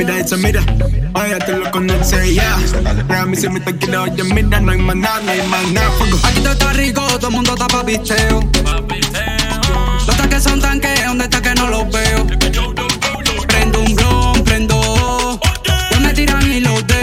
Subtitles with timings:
[0.00, 0.62] mira, eso mira.
[1.12, 2.56] Ahora te lo conoces ya.
[3.08, 3.26] Yeah.
[3.26, 5.90] mí se me está quedando, oye, mira, no hay más nada, no hay más nada.
[6.24, 8.40] Aquí todo está rico, todo el mundo está pa' pisteo.
[10.06, 12.26] Los tanques son tanques, donde está que no los veo.
[13.46, 15.40] Prendo un blon, prendo.
[16.00, 16.99] Me tiran y los dejo.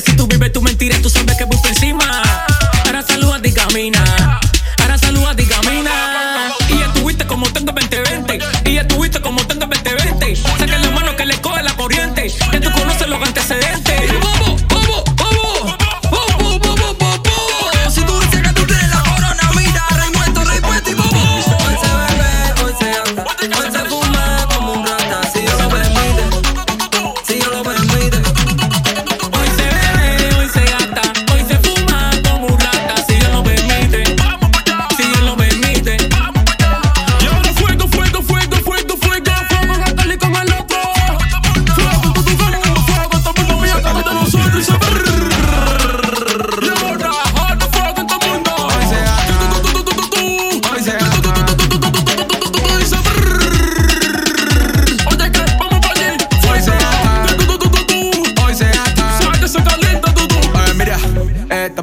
[0.00, 2.04] Si tú vives tu mentira, tú sabes que voy por encima.
[2.84, 4.40] Ahora saluda y camina.
[4.80, 6.52] Ahora saluda y camina.
[6.68, 8.38] Y estuviste como tengo 2020.
[8.64, 10.83] Y ya tuviste como tengo 2020.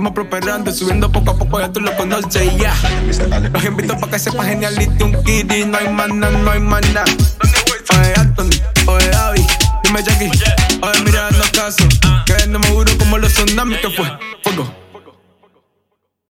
[0.02, 2.74] estamos prosperando subiendo poco a poco, ya tú lo conoces ya.
[3.54, 7.04] Los invito para que sepas geniality un kitty, no hay maná, no hay maná.
[7.94, 8.50] Oye Anthony,
[8.88, 9.46] oye Abby,
[9.84, 10.32] dime Jackie,
[10.82, 11.88] oye mira los casos,
[12.26, 14.31] que no me juro como los tsunamis que fue.